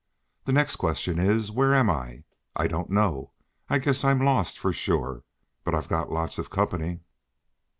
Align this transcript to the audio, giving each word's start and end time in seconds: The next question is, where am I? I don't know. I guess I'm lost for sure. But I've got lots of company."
The 0.45 0.51
next 0.51 0.77
question 0.77 1.19
is, 1.19 1.51
where 1.51 1.75
am 1.75 1.87
I? 1.87 2.23
I 2.55 2.65
don't 2.65 2.89
know. 2.89 3.33
I 3.69 3.77
guess 3.77 4.03
I'm 4.03 4.19
lost 4.25 4.57
for 4.57 4.73
sure. 4.73 5.23
But 5.63 5.75
I've 5.75 5.89
got 5.89 6.11
lots 6.11 6.39
of 6.39 6.49
company." 6.49 7.01